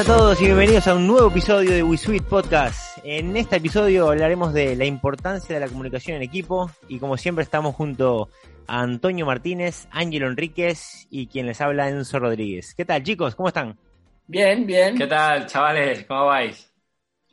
[0.00, 2.96] a todos y bienvenidos a un nuevo episodio de WeSuite Podcast.
[3.04, 7.44] En este episodio hablaremos de la importancia de la comunicación en equipo y como siempre
[7.44, 8.30] estamos junto
[8.66, 12.74] a Antonio Martínez, Ángelo Enríquez y quien les habla Enzo Rodríguez.
[12.74, 13.34] ¿Qué tal chicos?
[13.34, 13.78] ¿Cómo están?
[14.26, 14.96] Bien, bien.
[14.96, 16.06] ¿Qué tal, chavales?
[16.06, 16.72] ¿Cómo vais?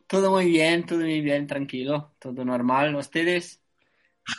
[0.05, 2.93] Todo muy bien, todo muy bien, tranquilo, todo normal.
[2.97, 3.61] ¿Ustedes?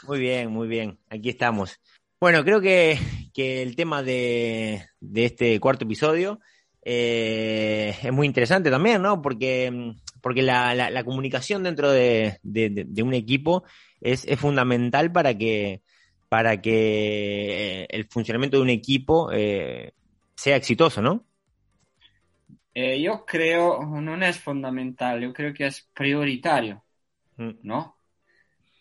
[0.07, 0.99] Muy bien, muy bien.
[1.09, 1.81] Aquí estamos.
[2.21, 2.99] Bueno, creo que,
[3.33, 6.41] que el tema de, de este cuarto episodio
[6.91, 9.21] eh, es muy interesante también, ¿no?
[9.21, 13.65] Porque, porque la, la, la comunicación dentro de, de, de, un equipo
[14.01, 15.83] es, es fundamental para que,
[16.31, 19.93] para que el funcionamiento de un equipo eh,
[20.35, 21.27] sea exitoso, ¿no?
[22.73, 26.83] Eh, yo creo, no es fundamental, yo creo que es prioritario,
[27.37, 27.99] ¿no?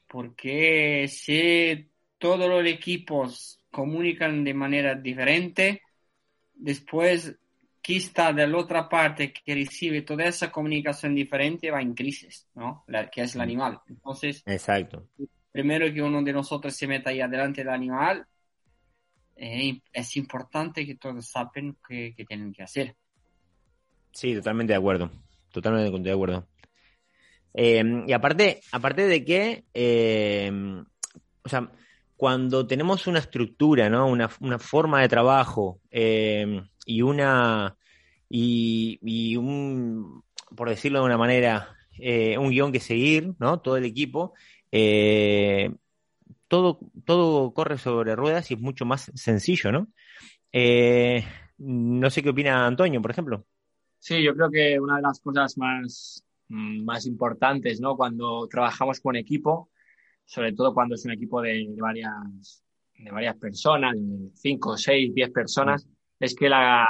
[0.08, 5.81] Porque si todos los equipos comunican de manera diferente,
[6.53, 7.38] después
[7.88, 12.84] chi sta dall'altra parte que recibe toda esa comunicación diferente va en crisis, ¿no?
[12.88, 13.80] La, que es el animal.
[13.88, 15.08] Entonces, Exacto.
[15.54, 18.28] primero que uno de nosotros se meta ahí adelante del animal,
[19.38, 22.94] eh, es importante que todos sepan qué, qué tienen que hacer.
[24.12, 25.10] Sí, totalmente de acuerdo.
[25.54, 26.46] Totalmente de acuerdo.
[27.54, 30.52] Eh, y aparte, aparte de que, eh,
[31.42, 31.72] o sea,
[32.18, 34.08] cuando tenemos una estructura, ¿no?
[34.08, 37.78] Una, una forma de trabajo eh, y una
[38.30, 40.24] y, y, un,
[40.56, 43.59] por decirlo de una manera, eh, un guion que seguir, ¿no?
[43.59, 44.34] Todo el equipo,
[44.72, 45.72] eh,
[46.47, 49.88] todo, todo corre sobre ruedas y es mucho más sencillo, ¿no?
[50.52, 51.24] Eh,
[51.58, 53.46] no sé qué opina Antonio, por ejemplo.
[54.00, 57.97] Sí, yo creo que una de las cosas más, más importantes, ¿no?
[57.97, 59.70] Cuando trabajamos con equipo,
[60.26, 62.64] sobre todo cuando es un equipo de, de varias,
[62.97, 63.97] de varias personas,
[64.36, 65.88] cinco, seis, diez personas,
[66.19, 66.88] es que la,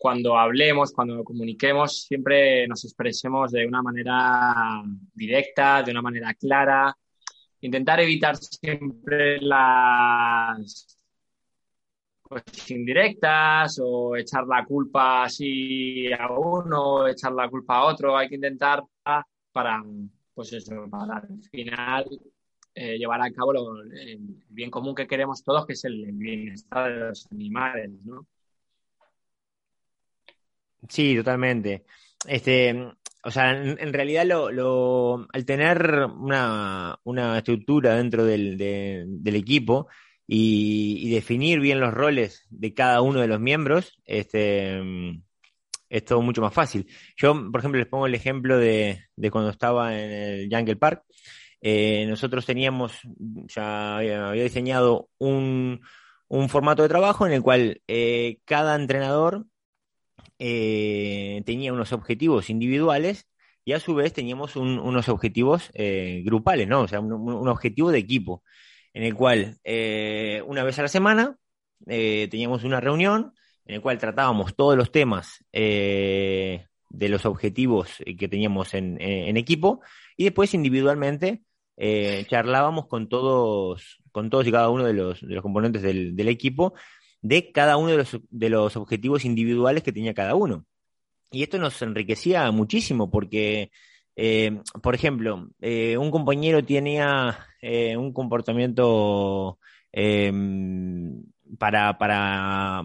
[0.00, 4.82] cuando hablemos, cuando comuniquemos, siempre nos expresemos de una manera
[5.12, 6.96] directa, de una manera clara.
[7.60, 10.98] Intentar evitar siempre las
[12.22, 18.16] pues, indirectas o echar la culpa así a uno, echar la culpa a otro.
[18.16, 18.82] Hay que intentar
[19.52, 19.84] para,
[20.32, 22.06] pues eso, para al final
[22.74, 26.90] eh, llevar a cabo lo, el bien común que queremos todos, que es el bienestar
[26.90, 28.26] de los animales, ¿no?
[30.88, 31.84] Sí, totalmente.
[32.26, 32.74] Este,
[33.22, 39.36] o sea, en, realidad lo, lo, al tener una, una estructura dentro del, de, del
[39.36, 39.88] equipo
[40.26, 44.80] y, y, definir bien los roles de cada uno de los miembros, este,
[45.90, 46.86] es todo mucho más fácil.
[47.16, 51.04] Yo, por ejemplo, les pongo el ejemplo de, de cuando estaba en el Jungle Park.
[51.60, 53.00] Eh, nosotros teníamos,
[53.54, 55.80] ya había, había diseñado un,
[56.28, 59.44] un, formato de trabajo en el cual eh, cada entrenador
[60.42, 63.28] eh, tenía unos objetivos individuales
[63.62, 66.80] y a su vez teníamos un, unos objetivos eh, grupales, ¿no?
[66.80, 68.42] O sea, un, objetivo de equipo,
[68.94, 71.36] en el cual eh, una vez a la semana
[71.84, 73.32] teníamos una reunión
[73.66, 79.80] en el cual tratábamos todos los temas de los objetivos que teníamos en, equipo
[80.16, 81.42] y después individualmente
[82.28, 86.74] charlábamos con todos, con todos y cada uno de los, de los componentes del equipo
[87.22, 90.64] de cada uno de los, de los objetivos individuales que tenía cada uno.
[91.30, 93.70] Y esto nos enriquecía muchísimo porque,
[94.16, 99.58] eh, por ejemplo, eh, un compañero tenía eh, un comportamiento
[101.58, 102.82] para, para,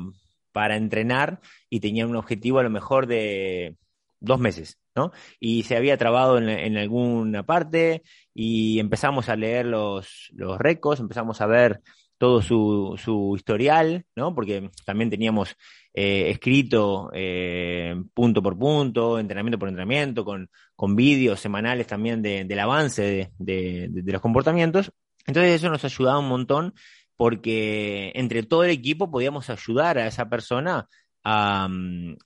[0.51, 1.39] para entrenar
[1.69, 3.77] y tenía un objetivo a lo mejor de
[4.19, 5.12] dos meses, ¿no?
[5.39, 11.42] Y se había trabado en, alguna parte y empezamos a leer los, los récords, empezamos
[11.42, 11.81] a ver
[12.17, 14.33] todo su, su historial, ¿no?
[14.33, 15.56] Porque también teníamos
[15.94, 22.45] eh, escrito eh, punto por punto, entrenamiento por entrenamiento, con, con vídeos semanales también de,
[22.45, 24.91] del avance de, de, los comportamientos.
[25.27, 26.73] Entonces eso nos ayudaba un montón
[27.15, 30.88] porque entre todo el equipo podíamos ayudar a esa persona
[31.23, 31.69] a,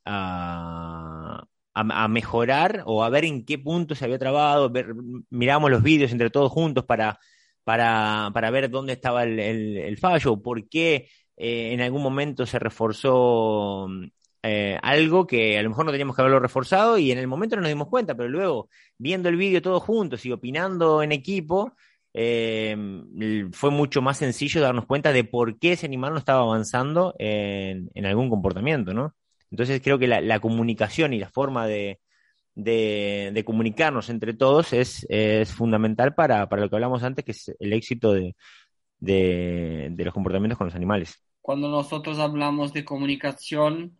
[0.05, 1.43] a,
[1.73, 4.93] a, a mejorar o a ver en qué punto se había trabado, ver,
[5.29, 7.19] miramos los vídeos entre todos juntos para
[7.63, 13.87] para, para ver dónde estaba el, fallo, por qué eh, en algún momento se reforzó
[14.41, 17.55] eh, algo que a lo mejor no teníamos que haberlo reforzado y en el momento
[17.55, 21.73] no nos dimos cuenta, pero luego viendo el vídeo todos juntos y opinando en equipo,
[22.13, 22.75] eh,
[23.51, 28.05] fue mucho más sencillo darnos cuenta de por qué ese animal no estaba avanzando en,
[28.05, 29.15] algún comportamiento, ¿no?
[29.51, 31.99] Entonces creo que la, comunicación y la forma de,
[32.55, 37.55] de, comunicarnos entre todos es, es fundamental para, para, lo que hablamos antes, que es
[37.59, 38.35] el éxito de,
[38.99, 41.23] de los comportamientos con los animales.
[41.41, 43.99] Cuando nosotros hablamos de comunicación,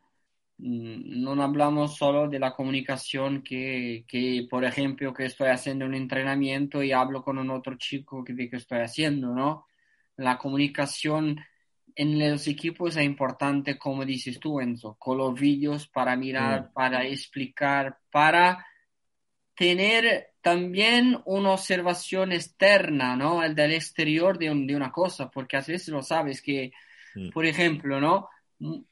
[0.61, 5.95] Mm, no hablamos solo de la comunicación que, que, por ejemplo, que estoy haciendo un
[5.95, 9.67] entrenamiento y hablo con un otro chico que, de que estoy haciendo, ¿no?
[10.17, 11.39] La comunicación
[11.99, 17.05] en los equipos es importante, como dices tú, Enzo, con los vídeos para mirar, para
[17.05, 18.65] explicar, para
[19.53, 23.43] tener también una observación externa, ¿no?
[23.43, 26.71] El del exterior de, de una cosa, porque a veces lo sabes que,
[27.33, 28.29] por ejemplo, ¿no?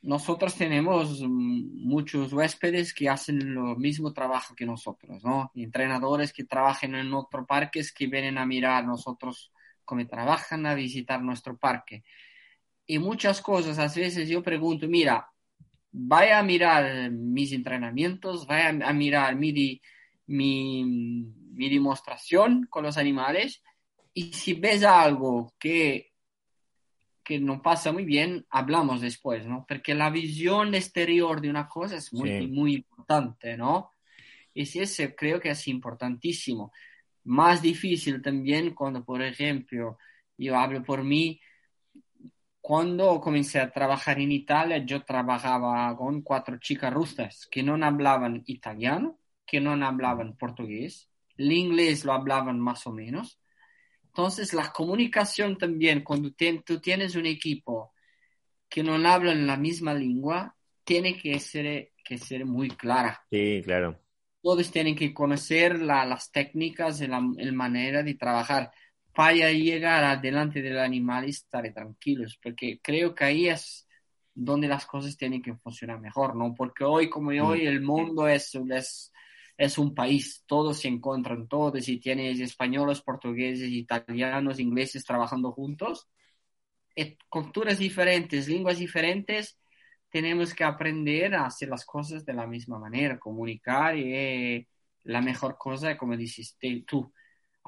[0.02, 5.52] nosotros tenemos muchos huéspedes que hacen lo mismo trabajo que nosotros, ¿no?
[5.56, 9.54] Entrenadores que trabajan en otros parques que vienen a mirar nosotros
[9.86, 12.04] cómo trabajan, a visitar nuestro parque.
[12.88, 15.30] Y muchas cosas, a veces yo pregunto, mira,
[15.92, 19.82] vaya a mirar mis entrenamientos, vaya a mirar mi,
[20.26, 23.62] mi, mi demostración con los animales
[24.14, 26.12] y si ves algo que
[27.28, 29.66] que no pasa muy bien, hablamos después, ¿no?
[29.68, 33.92] Porque la visión exterior de una cosa es muy, muy importante, ¿no?
[34.54, 36.72] Y sí, ese creo que es importantísimo.
[37.26, 39.98] Más difícil también cuando, por ejemplo,
[40.38, 41.42] yo hablo por mí,
[42.68, 48.44] cuando comencé a trabajar en Italia, yo trabajaba con cuatro chicas rusas que no hablaban
[48.46, 53.40] italiano, que no hablaban portugués, el inglés lo hablaban más o menos,
[54.18, 56.34] entonces, la comunicación también, cuando
[56.66, 57.94] tú tienes un equipo
[58.68, 63.24] que no habla en la misma lengua, tiene que ser, que ser muy clara.
[63.30, 64.02] Sí, claro.
[64.42, 68.72] Todos tienen que conocer las técnicas y la, manera de trabajar
[69.18, 73.88] para llegar adelante del animal y estar tranquilos, porque creo que ahí es
[74.36, 76.54] donde las cosas tienen que funcionar mejor, ¿no?
[76.54, 79.12] Porque hoy como hoy el mundo es, es
[79.58, 86.08] es un país, todos se encuentran todos y tienes españoles, portugueses, italianos, ingleses trabajando juntos.
[87.28, 89.60] culturas diferentes, lenguas diferentes,
[90.12, 94.68] tenemos que aprender a hacer las cosas de la misma manera, comunicar y eh,
[95.06, 97.12] la mejor cosa, como dijiste tú,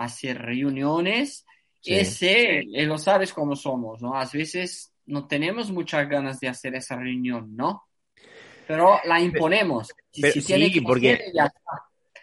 [0.04, 1.46] hacer reuniones.
[1.84, 4.16] Ese, eh, lo sabes cómo somos, ¿no?
[4.16, 7.90] A veces no tenemos muchas ganas de hacer esa reunión, ¿no?
[8.69, 9.92] pero la imponemos.
[10.12, 11.19] sí, porque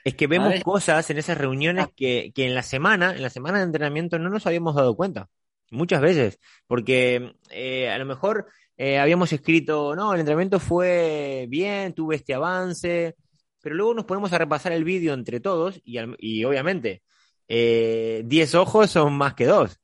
[0.05, 3.59] es que vemos cosas en esas reuniones que, que, en la semana, en la semana
[3.59, 5.29] de entrenamiento no nos habíamos dado cuenta.
[5.73, 6.39] Muchas veces,
[6.69, 8.47] porque eh, a lo mejor
[8.77, 13.17] eh, habíamos escrito, no, el entrenamiento fue bien, tuve este avance,
[13.61, 17.03] pero luego nos ponemos a repasar el vídeo entre todos y, y obviamente
[17.49, 19.81] 10 eh, ojos son más que dos.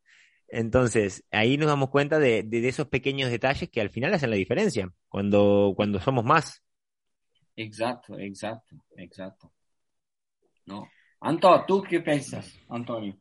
[0.49, 4.93] Entonces, ahí nos damos cuenta de, esos pequeños detalles que al final hacen la diferencia
[5.09, 6.63] cuando, cuando somos más.
[7.57, 9.53] Exacto, exacto, exacto.
[10.67, 10.89] ¿No?
[11.21, 13.17] Antonio, ¿tú qué piensas, Antonio?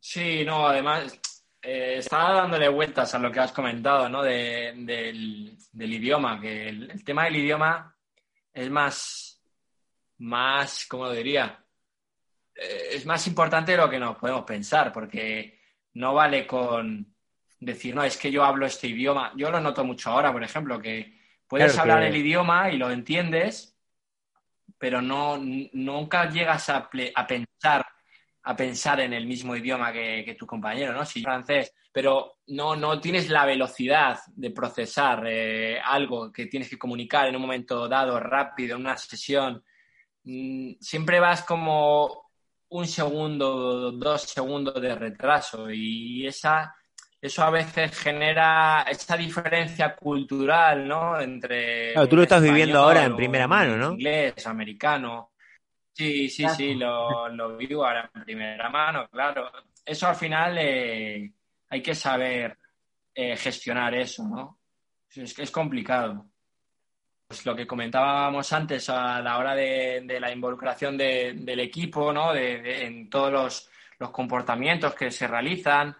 [0.00, 1.18] Sí, no, además,
[1.62, 4.22] eh, estaba dándole vueltas a lo que has comentado, ¿no?
[4.22, 7.94] del, idioma, que el, tema del idioma
[8.52, 9.42] es más,
[10.18, 11.64] más, ¿cómo lo diría?
[12.58, 15.60] Eh, es más importante de lo que nos podemos pensar, porque
[15.94, 17.14] no vale con
[17.60, 19.32] decir, no, es que yo hablo este idioma.
[19.36, 23.76] Yo lo noto mucho ahora, por ejemplo, que puedes hablar el idioma y lo entiendes,
[24.78, 27.86] pero no, nunca llegas a, a pensar
[28.48, 31.04] a pensar en el mismo idioma que, tu compañero, ¿no?
[31.04, 36.78] Si francés, pero no, no tienes la velocidad de procesar eh, algo que tienes que
[36.78, 39.62] comunicar en un momento dado, rápido, en una sesión.
[40.24, 42.27] Mm, siempre vas como
[42.70, 46.74] un segundo, dos segundos de retraso y esa,
[47.20, 51.20] eso a veces genera esa diferencia cultural, ¿no?
[51.20, 51.92] Entre...
[51.92, 53.92] Claro, tú lo estás viviendo ahora en primera mano, ¿no?
[53.92, 55.32] Inglés, americano.
[55.92, 59.50] Sí, sí, sí, lo, lo, vivo ahora en primera mano, claro.
[59.84, 61.32] Eso al final eh,
[61.68, 62.56] hay que saber
[63.14, 64.58] eh, gestionar eso, ¿no?
[65.14, 66.26] Es, es complicado
[67.28, 72.32] pues lo que comentábamos antes a la hora de, la involucración del equipo, ¿no?
[72.32, 73.70] De, en todos los,
[74.12, 75.94] comportamientos que se realizan.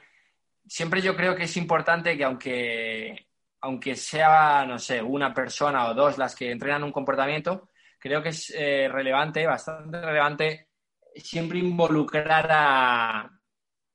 [0.66, 3.26] Siempre yo creo que es importante que aunque,
[3.60, 8.30] aunque sea, no sé, una persona o dos las que entrenan un comportamiento, creo que
[8.30, 10.68] es eh, relevante, bastante relevante,
[11.16, 13.30] siempre involucrar a,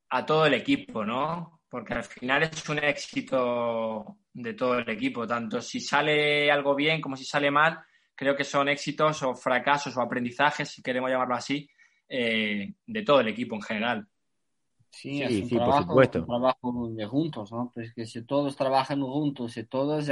[0.09, 1.61] a todo el equipo, ¿no?
[1.69, 6.99] Porque al final es un éxito de todo el equipo, tanto si sale algo bien
[6.99, 7.79] como si sale mal,
[8.15, 11.69] creo que son éxitos o fracasos o aprendizajes, si queremos llamarlo así,
[12.09, 14.07] eh, de todo el equipo en general.
[14.89, 17.71] Sí, es un trabajo, por trabajo de juntos, ¿no?
[17.73, 20.07] Pues que si todos trabajan juntos, si todos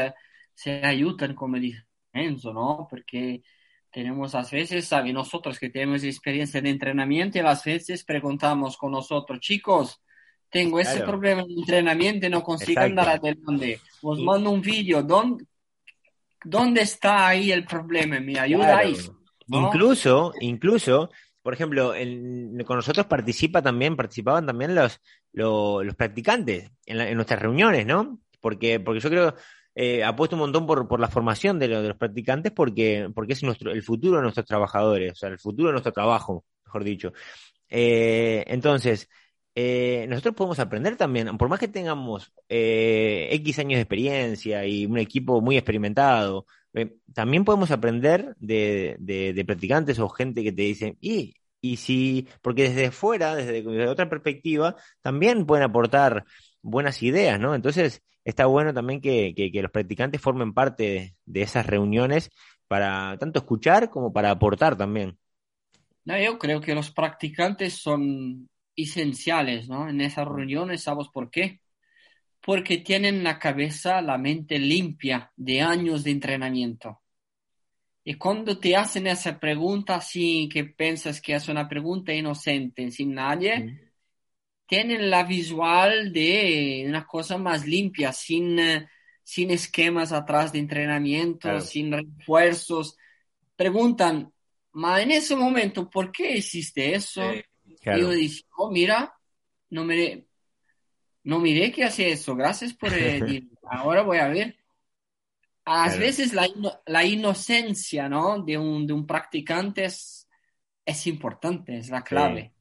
[0.55, 2.87] se, ayudan, como dice Enzo, ¿no?
[2.89, 3.43] Porque
[3.91, 5.13] tenemos a veces, ¿sabe?
[5.13, 10.01] Nosotros que tenemos experiencia de entrenamiento, y a veces preguntamos con nosotros, chicos,
[10.51, 13.79] tengo ese problema de entrenamiento, no consigo andar adelante.
[14.01, 15.45] Os mando un vídeo, ¿dónde,
[16.43, 18.19] ¿dónde está ahí el problema?
[18.19, 19.09] ¿Me ayudáis?
[19.47, 21.09] Incluso, incluso,
[21.41, 21.93] por ejemplo,
[22.65, 24.99] con nosotros participa también, participaban también los,
[25.31, 28.19] los, practicantes en, nuestras reuniones, ¿no?
[28.41, 29.35] Porque, porque yo creo,
[29.73, 33.43] eh, apuesto un montón por, por la formación de, de, los practicantes porque, porque es
[33.43, 37.13] nuestro, el futuro de nuestros trabajadores, o sea, el futuro de nuestro trabajo, mejor dicho.
[37.69, 39.09] Eh, entonces,
[39.53, 44.85] eh, nosotros podemos aprender también, por más que tengamos eh, X años de experiencia y
[44.85, 50.61] un equipo muy experimentado, eh, también podemos aprender de, de, practicantes o gente que te
[50.61, 56.25] dice, y, y si, porque desde fuera, desde, otra perspectiva, también pueden aportar
[56.61, 57.53] buenas ideas, ¿no?
[57.53, 62.29] Entonces, está bueno también que, que, los practicantes formen parte de, esas reuniones
[62.69, 65.17] para tanto escuchar como para aportar también.
[66.05, 68.49] Yo creo que los practicantes son
[68.83, 69.89] esenciales, ¿no?
[69.89, 71.61] En esas reuniones, ¿sabes por qué?
[72.41, 77.01] Porque tienen la cabeza, la mente limpia de años de entrenamiento.
[78.03, 83.13] Y cuando te hacen esa pregunta, así que piensas que es una pregunta inocente, sin
[83.13, 83.91] nadie,
[84.65, 88.57] tienen la visual de una cosa más limpia, sin,
[89.23, 92.97] sin esquemas atrás de entrenamiento, sin refuerzos.
[93.55, 94.33] Preguntan,
[94.71, 97.21] ma en ese momento, ¿por qué existe eso?
[97.83, 99.13] Y uno dice, oh, mira,
[99.69, 100.27] no miré,
[101.23, 104.57] no miré que hace eso, gracias por eh, ahora voy a ver.
[105.63, 106.47] A veces la,
[106.87, 108.41] la, inocencia, ¿no?
[108.43, 110.27] De un, de un practicante es,
[110.83, 112.53] es importante, es la clave.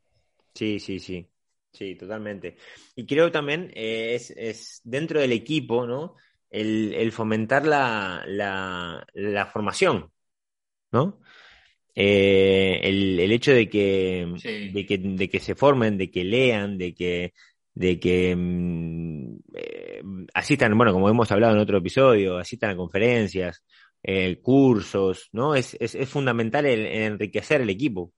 [0.55, 1.27] Sí, sí, sí,
[1.73, 2.57] sí, totalmente.
[2.95, 6.17] Y creo también eh, es, es, dentro del equipo, ¿no?
[6.51, 10.13] El, el fomentar la, la, la formación,
[10.93, 11.21] ¿no?
[11.95, 14.27] Eh, el, hecho de que,
[14.73, 17.35] de que, de que se formen, de que lean, de que,
[17.75, 20.03] de que mm, eh,
[20.35, 23.63] asistan, bueno, como hemos hablado en otro episodio, asistan a conferencias,
[24.03, 25.55] eh, cursos, ¿no?
[25.55, 28.13] Es, es, es fundamental el, enriquecer el equipo.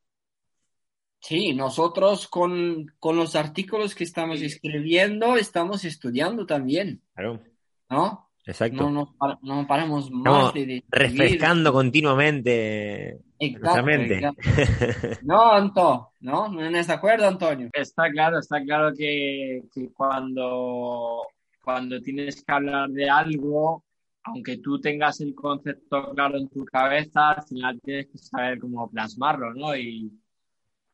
[1.20, 7.00] Sí, nosotros con, con, los artículos que estamos escribiendo estamos estudiando también.
[7.14, 7.40] Claro.
[7.88, 8.31] ¿No?
[8.44, 8.90] Exacto.
[8.90, 14.20] No, no, paramos más de, Refrescando continuamente Exactamente.
[15.22, 16.48] No, Anto, ¿no?
[16.48, 17.68] ¿No estás de acuerdo, Antonio?
[17.72, 19.62] Está claro, está claro que,
[19.94, 21.22] cuando,
[21.60, 23.84] cuando tienes que hablar de algo,
[24.22, 28.88] aunque tú tengas el concepto claro en tu cabeza, al final tienes que saber cómo
[28.88, 29.74] plasmarlo, ¿no?
[29.76, 30.12] Y,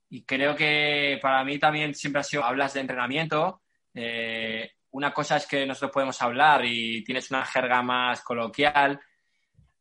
[0.09, 3.61] y creo que para mí también siempre ha sido, hablas de entrenamiento,
[3.93, 9.01] eh, una cosa es que nosotros podemos hablar y tienes una jerga más coloquial,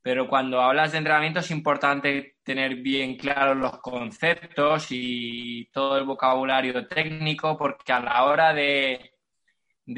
[0.02, 6.06] pero cuando hablas de entrenamiento es importante tener bien claros los conceptos y todo el
[6.06, 9.12] vocabulario técnico, porque a la hora de,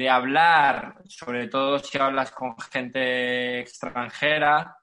[0.08, 4.76] hablar, sobre todo si hablas con gente extranjera,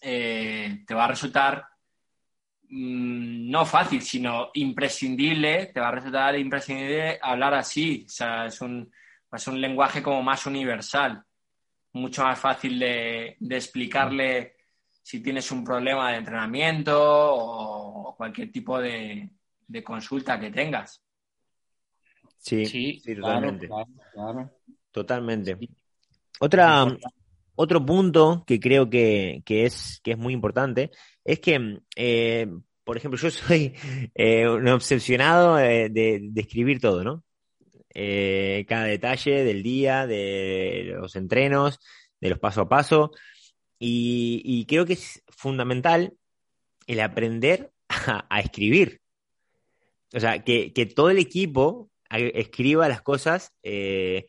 [0.00, 1.69] eh, te va a resultar
[2.70, 8.04] mm, no fácil, sino imprescindible, te va a resultar imprescindible hablar así.
[8.06, 8.90] O sea, es un,
[9.32, 11.24] es un lenguaje como más universal
[11.92, 14.54] mucho más fácil de, explicarle
[15.02, 19.30] si tienes un problema de entrenamiento o cualquier tipo de,
[19.84, 21.02] consulta que tengas.
[22.38, 23.68] Sí, sí, totalmente.
[24.90, 25.58] Totalmente.
[26.40, 26.86] Otra,
[27.54, 30.90] otro punto que creo que, es, que es muy importante
[31.32, 32.48] es que, eh,
[32.82, 33.74] por ejemplo, yo soy
[34.14, 37.24] eh, un obsesionado de, de, escribir todo, ¿no?
[37.94, 41.80] Eh, cada detalle del día, de los entrenos,
[42.20, 43.12] de los paso a paso.
[43.78, 46.14] Y, creo que es fundamental
[46.86, 49.00] el aprender a, escribir.
[50.12, 54.26] O sea, que, todo el equipo escriba las cosas eh,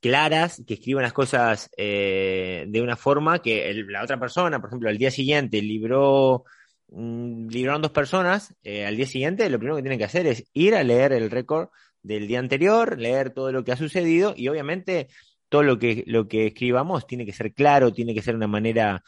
[0.00, 4.88] claras, que escriban las cosas eh, de una forma que la otra persona, por ejemplo,
[4.88, 6.44] al día siguiente libró,
[6.88, 10.74] mm, libraron dos personas, al día siguiente lo primero que tienen que hacer es ir
[10.74, 11.68] a leer el récord
[12.02, 15.08] del día anterior, leer todo lo que ha sucedido y obviamente
[15.48, 18.46] todo lo que, lo que escribamos tiene que ser claro, tiene que ser de una
[18.46, 19.02] manera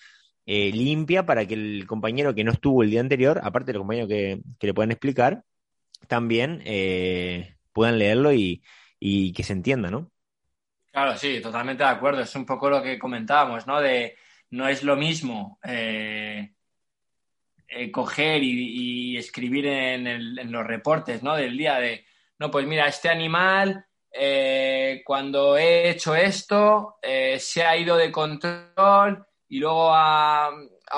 [0.44, 3.82] eh, limpia para que el compañero que no estuvo el día anterior, aparte de los
[3.82, 5.44] compañeros que, que le puedan explicar,
[6.08, 8.62] también eh, puedan leerlo y,
[9.00, 10.10] que se entienda, ¿no?
[10.92, 12.20] Claro, sí, totalmente de acuerdo.
[12.20, 13.80] Es un poco lo que comentábamos, ¿no?
[13.80, 14.14] De
[14.50, 16.52] no es lo mismo eh,
[17.66, 21.34] eh, coger y, escribir en, los reportes, ¿no?
[21.34, 22.04] Del día de,
[22.38, 29.24] no, pues mira, este animal eh, cuando he hecho esto se ha ido de control
[29.48, 30.50] y luego ha,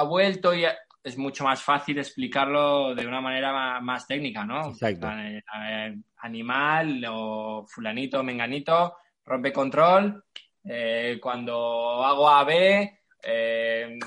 [0.09, 0.65] vuelto y
[1.05, 4.71] es mucho más fácil explicarlo de una manera más, técnica, ¿no?
[4.71, 5.09] Exacto.
[6.17, 10.25] animal o fulanito, menganito, rompe control.
[10.65, 12.91] Eh, cuando hago AB,
[13.23, 13.99] eh,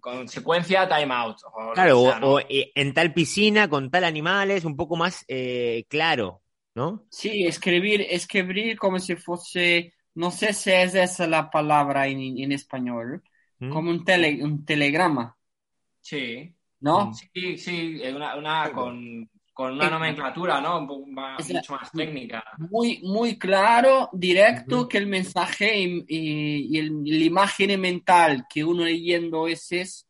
[0.00, 1.38] consecuencia, timeout.
[1.74, 5.26] Claro, o, eh, en tal piscina, con tal animal, es un poco más
[5.88, 6.42] claro,
[6.74, 7.06] ¿no?
[7.10, 13.22] Sí, escribir, escribir como si fuese, no sé si es esa la palabra en, español,
[13.58, 13.70] ¿Mm?
[13.70, 15.36] como un, tele, un telegrama.
[16.00, 16.54] Sí.
[16.80, 17.12] ¿No?
[17.14, 20.80] Sí, sí, una, una con, con, una nomenclatura, ¿no?
[20.82, 22.44] mucho más técnica.
[22.58, 28.84] Muy, muy claro, directo, que el mensaje y, y, el, la imagen mental que uno
[28.84, 30.08] leyendo ese es,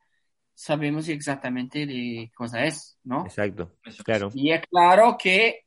[0.55, 3.27] sabemos exactamente de qué cosa es, ¿no?
[3.27, 4.31] Exacto, claro.
[4.35, 5.67] Y es claro que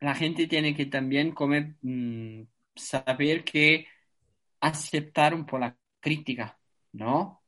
[0.00, 2.42] la gente tiene que también comer, mm,
[2.74, 3.86] saber que
[4.60, 6.58] aceptar un poco la crítica,
[6.92, 7.42] ¿no?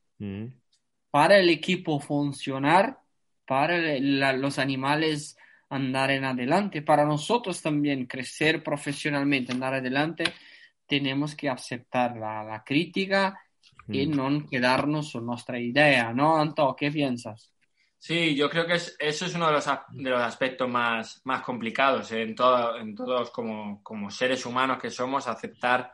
[1.11, 3.01] Para el equipo funcionar,
[3.49, 5.38] para los animales
[5.71, 10.25] andar en adelante, para nosotros también crecer profesionalmente, andar adelante,
[10.87, 13.40] tenemos que aceptar la, crítica
[13.88, 14.11] y mm.
[14.11, 16.76] no quedarnos con nuestra idea, ¿no, Anto?
[16.76, 17.50] ¿Qué piensas?
[17.97, 22.12] Sí, yo creo que eso es uno de los, de los aspectos más, más complicados
[22.12, 25.90] en, todo, en todos como, como seres humanos que somos, aceptar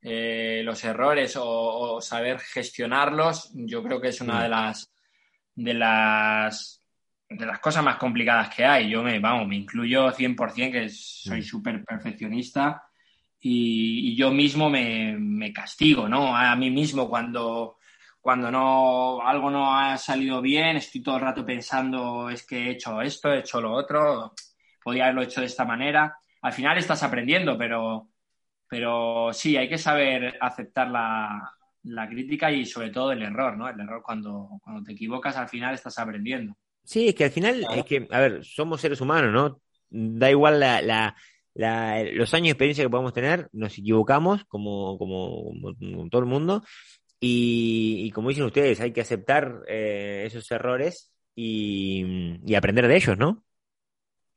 [0.00, 4.90] eh, los errores o, saber gestionarlos, yo creo que es una de las
[5.56, 6.83] de las
[7.28, 8.90] de las cosas más complicadas que hay.
[8.90, 12.82] Yo me, vamos, me incluyo 100% que soy súper perfeccionista
[13.40, 16.36] y, yo mismo me, castigo, ¿no?
[16.36, 17.78] A mí mismo cuando,
[18.20, 22.70] cuando no, algo no ha salido bien, estoy todo el rato pensando, es que he
[22.72, 24.34] hecho esto, he hecho lo otro,
[24.82, 26.16] podría haberlo hecho de esta manera.
[26.42, 28.08] Al final estás aprendiendo, pero,
[28.68, 31.50] pero sí, hay que saber aceptar la,
[32.08, 33.68] crítica y sobre todo el error, ¿no?
[33.68, 36.56] El error cuando, cuando te equivocas al final estás aprendiendo.
[36.84, 39.60] Sí, es que al final, es que, a ver, somos seres humanos, ¿no?
[39.88, 41.16] Da igual la,
[41.54, 46.62] los años de experiencia que podamos tener, nos equivocamos como, como, todo el mundo.
[47.20, 53.16] Y, como dicen ustedes, hay que aceptar eh, esos errores y, y aprender de ellos,
[53.16, 53.44] ¿no?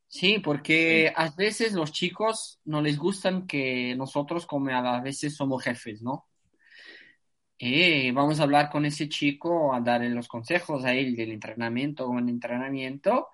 [0.08, 5.64] Sí, porque a veces los chicos no les gustan que nosotros como a veces somos
[5.64, 6.27] jefes, ¿no?
[7.58, 12.08] Y vamos a hablar con ese chico, a darle los consejos a él del entrenamiento
[12.08, 13.30] o el entrenamiento.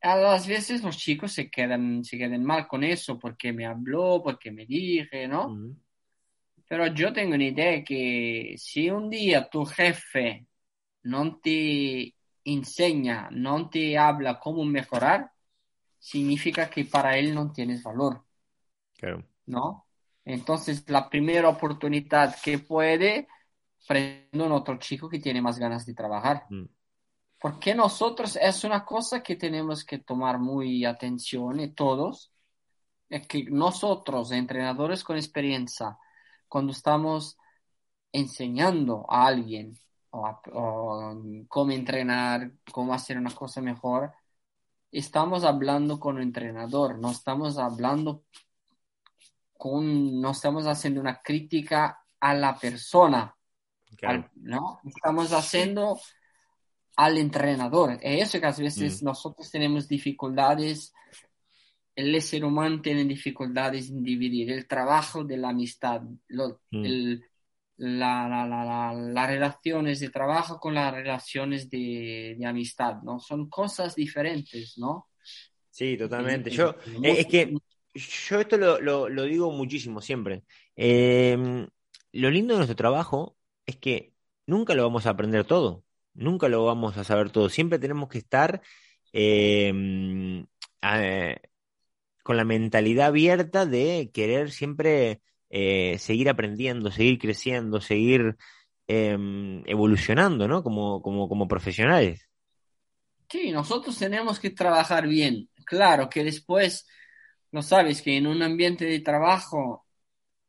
[0.00, 4.22] A las veces los chicos se quedan, se quedan mal con eso, porque me habló,
[4.22, 5.74] porque me dije, ¿no?
[6.68, 10.46] Pero yo tengo una idea que si un día tu jefe
[11.02, 15.30] no te enseña, no te habla cómo mejorar,
[15.98, 18.24] significa que para él no tienes valor.
[19.46, 19.86] ¿No?
[20.24, 23.28] Entonces, la primera oportunidad que puede,
[23.86, 26.46] prendo a otro chico que tiene más ganas de trabajar.
[26.50, 26.66] Mm.
[27.40, 32.32] Porque nosotros es una cosa que tenemos que tomar muy atención y todos,
[33.08, 35.98] es que nosotros, entrenadores con experiencia,
[36.48, 37.36] cuando estamos
[38.12, 39.76] enseñando a alguien
[40.10, 40.40] o
[41.48, 44.12] cómo entrenar, cómo hacer una cosa mejor,
[44.90, 48.24] estamos hablando con un entrenador, no estamos hablando
[49.52, 53.35] con, no estamos haciendo una crítica a la persona,
[54.34, 54.80] ¿no?
[54.84, 55.98] Estamos haciendo
[56.96, 57.98] al entrenador.
[58.02, 59.04] Es eso que a veces mm.
[59.04, 60.92] nosotros tenemos dificultades,
[61.94, 66.84] el ser humano tiene dificultades en dividir el trabajo de la amistad, mm.
[66.84, 67.24] el,
[67.78, 73.20] las relaciones de trabajo con las relaciones de, amistad, ¿no?
[73.20, 75.08] Son cosas diferentes, ¿no?
[75.70, 76.50] Sí, totalmente.
[76.50, 77.54] Yo, eh, es que
[77.94, 80.44] yo esto lo, digo muchísimo siempre.
[80.74, 81.66] Em,
[82.12, 83.35] lo lindo de nuestro trabajo
[83.66, 84.14] es que
[84.46, 87.48] nunca lo vamos a aprender todo, nunca lo vamos a saber todo.
[87.48, 88.62] Siempre tenemos que estar
[89.12, 90.46] em,
[92.22, 98.36] con la mentalidad abierta de querer siempre eh, seguir aprendiendo, seguir creciendo, seguir
[98.86, 100.62] em, evolucionando, ¿no?
[100.62, 102.28] Como, como, como profesionales.
[103.28, 105.48] Sí, nosotros tenemos que trabajar bien.
[105.64, 106.86] Claro que después,
[107.50, 109.85] no sabes que en un ambiente de trabajo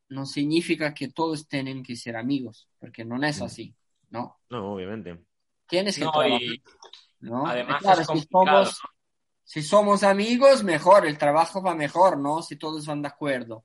[0.10, 3.76] no significa que todos tienen que ser amigos, porque no es así,
[4.10, 4.38] ¿no?
[4.50, 5.20] No, obviamente.
[5.68, 6.40] Tienes que trabajar.
[7.20, 7.46] ¿no?
[7.46, 8.82] Además, es
[9.44, 12.42] si somos amigos, mejor, el trabajo va mejor, ¿no?
[12.42, 13.64] Si todos van de acuerdo.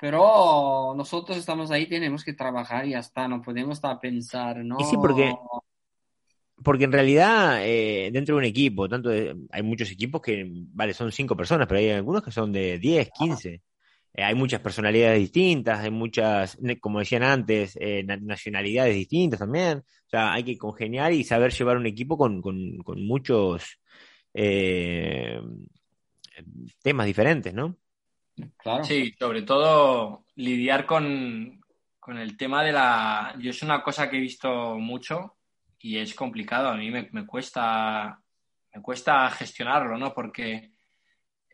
[0.00, 4.64] Pero nosotros estamos ahí, tenemos que trabajar y ya está, no podemos estar a pensar,
[4.64, 4.76] ¿no?
[4.78, 5.34] Y sí, porque,
[6.62, 11.10] porque en realidad eh, dentro de un equipo, tanto hay muchos equipos que, vale, son
[11.10, 13.60] cinco personas, pero hay algunos que son de 10, 15.
[14.14, 19.78] Eh, hay muchas personalidades distintas, hay muchas, como decían antes, eh, nacionalidades distintas también.
[19.78, 23.78] O sea, hay que congeniar y saber llevar un equipo con, con, con muchos
[24.34, 25.40] eh,
[26.82, 27.76] temas diferentes, ¿no?
[28.58, 28.84] Claro.
[28.84, 31.60] Sí, sobre todo lidiar con,
[31.98, 33.34] con, el tema de la...
[33.38, 35.36] Yo es una cosa que he visto mucho
[35.78, 38.20] y es complicado, a mí me, me cuesta,
[38.74, 40.14] me cuesta gestionarlo, ¿no?
[40.14, 40.72] Porque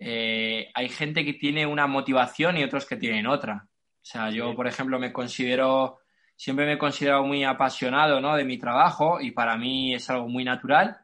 [0.01, 3.67] eh, hay gente que tiene una motivación y otros que tienen otra.
[3.67, 5.99] O sea, yo, por ejemplo, me considero,
[6.37, 8.37] siempre me he considerado muy apasionado ¿no?
[8.37, 10.99] de mi trabajo y para mí es algo muy natural,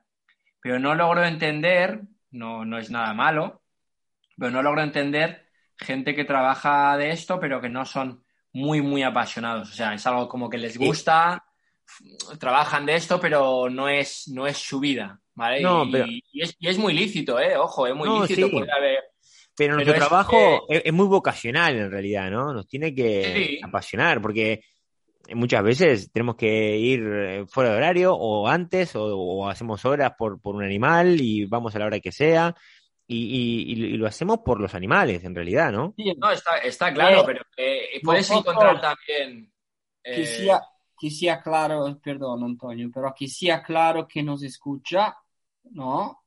[0.60, 3.62] pero no logro entender, no, no es nada malo,
[4.38, 5.44] pero no logro entender
[5.76, 9.70] gente que trabaja de esto, pero que no son muy, muy apasionados.
[9.70, 11.44] O sea, es algo como que les gusta,
[12.38, 15.20] trabajan de esto, pero no es, no es su vida.
[15.34, 15.62] ¿vale?
[16.32, 17.56] y, es, muy lícito, ¿eh?
[17.56, 18.48] Ojo, es muy lícito.
[19.56, 22.52] Pero nuestro trabajo es, muy vocacional en realidad, ¿no?
[22.52, 24.64] Nos tiene que apasionar, porque
[25.32, 30.40] muchas veces tenemos que ir eh, fuera de horario o antes o, hacemos horas por,
[30.40, 32.54] por, un animal y vamos a la hora que sea.
[33.06, 35.94] Y, lo hacemos por los animales, en realidad, ¿no?
[35.96, 39.52] Sí, no, está, está claro, eh, pero puedes encontrar también...
[40.02, 40.60] Sea,
[41.04, 45.14] que sea claro, perdón, Antonio, pero que sea claro que nos escucha
[45.70, 46.22] ¿no?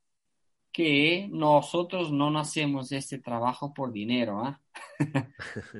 [0.70, 4.56] Que nosotros no nacemos este trabajo por dinero,
[5.00, 5.24] ¿eh?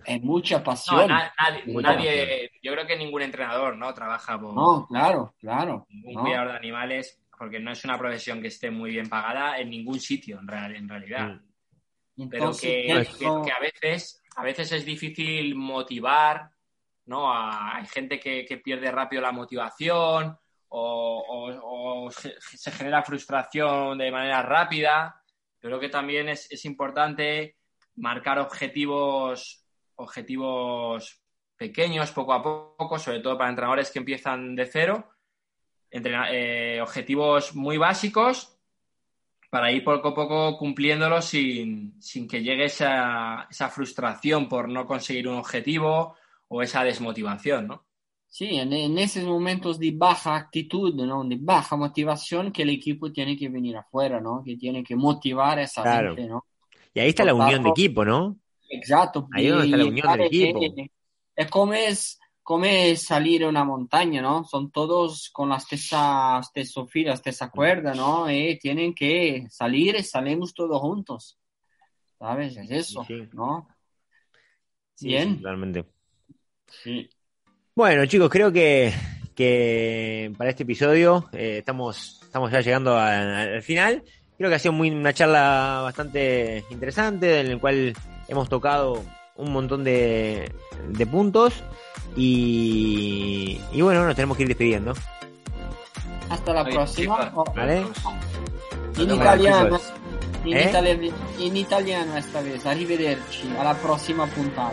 [0.05, 1.09] es mucha pasión.
[1.09, 3.95] nadie, yo creo que ningún entrenador, ¿no?
[3.95, 4.53] Trabaja por...
[4.53, 5.87] No, claro, claro.
[6.05, 9.71] Un cuidador de animales, porque no es una profesión que esté muy bien pagada en
[9.71, 11.41] ningún sitio, en, en realidad.
[12.17, 12.29] Mm.
[12.29, 16.51] Pero que, a veces, a veces es difícil motivar,
[17.09, 17.33] ¿no?
[17.33, 20.39] hay gente que, que pierde rápido la motivación
[20.71, 25.23] o, se genera frustración de manera rápida.
[25.61, 27.57] creo que también es, importante
[27.97, 29.65] marcar objetivos,
[29.97, 31.21] objetivos
[31.57, 35.09] pequeños poco a poco, sobre todo para entrenadores que empiezan de cero,
[35.91, 38.55] eh, objetivos muy básicos
[39.51, 44.87] para ir poco a poco cumpliéndolos sin, sin que llegue esa, esa frustración por no
[44.87, 46.18] conseguir un objetivo
[46.49, 47.85] o esa desmotivación, ¿no?
[48.31, 51.25] Sí, en, esos momentos de baja actitud, ¿no?
[51.25, 54.43] de baja motivación, que el equipo tiene que venir afuera, ¿no?
[54.45, 56.27] que tiene que motivar a esa gente.
[56.27, 56.45] ¿no?
[56.93, 58.39] Y ahí está la unión de equipo, ¿no?
[58.69, 59.29] Exacto.
[59.33, 60.61] Ahí está la unión del equipo.
[61.35, 64.45] Es como es, como es salir a una montaña, ¿no?
[64.45, 68.31] Son todos con la stessa, stesso filo, la stessa cuerda, ¿no?
[68.31, 71.39] Y tienen que salir y salimos todos juntos.
[72.19, 72.57] ¿Sabes?
[72.59, 73.69] Es eso, ¿no?
[75.01, 75.41] Bien.
[75.43, 75.87] realmente.
[76.69, 77.09] Sí.
[77.75, 78.93] Bueno, chicos, creo que,
[79.35, 84.03] que para este episodio eh, estamos, estamos ya llegando al final.
[84.37, 87.93] Creo que ha sido muy, una charla bastante interesante, en la cual
[88.29, 89.03] hemos tocado
[89.37, 90.53] un montón de,
[90.89, 91.55] de puntos.
[92.17, 94.95] Y, y, bueno, nos tenemos que ir despidiendo.
[96.31, 97.33] Hasta la próxima.
[97.55, 97.85] ¿Vale?
[98.99, 99.81] In italiano,
[100.45, 100.69] in, ¿Eh?
[100.69, 102.65] italiano, in italiano esta vez.
[102.67, 103.49] Arrivederci.
[103.59, 104.73] A la próxima puntada.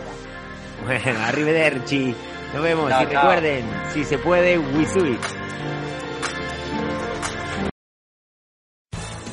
[0.84, 2.14] Bueno, arrivederci.
[2.54, 2.90] Nos vemos.
[2.90, 4.86] y recuerden, si se puede, we